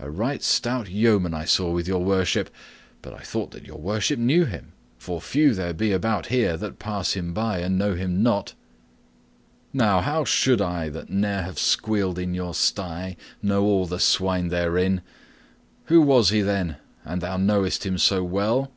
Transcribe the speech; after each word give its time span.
A 0.00 0.10
right 0.10 0.42
stout 0.42 0.90
yeoman 0.90 1.34
I 1.34 1.44
saw 1.44 1.70
with 1.70 1.86
Your 1.86 2.02
Worship, 2.04 2.50
but 3.00 3.14
I 3.14 3.20
thought 3.20 3.52
that 3.52 3.64
Your 3.64 3.78
Worship 3.78 4.18
knew 4.18 4.44
him, 4.44 4.72
for 4.98 5.20
few 5.20 5.54
there 5.54 5.72
be 5.72 5.92
about 5.92 6.26
here 6.26 6.56
that 6.56 6.80
pass 6.80 7.12
him 7.12 7.32
by 7.32 7.60
and 7.60 7.78
know 7.78 7.94
him 7.94 8.20
not." 8.20 8.54
"Now, 9.72 10.00
how 10.00 10.24
should 10.24 10.60
I, 10.60 10.88
that 10.88 11.10
ne'er 11.10 11.42
have 11.42 11.60
squealed 11.60 12.18
in 12.18 12.34
your 12.34 12.54
sty, 12.54 13.14
know 13.40 13.62
all 13.62 13.86
the 13.86 14.00
swine 14.00 14.48
therein? 14.48 15.00
Who 15.84 16.00
was 16.02 16.30
he, 16.30 16.42
then, 16.42 16.78
an 17.04 17.20
thou 17.20 17.36
knowest 17.36 17.86
him 17.86 17.98
so 17.98 18.24
well?" 18.24 18.72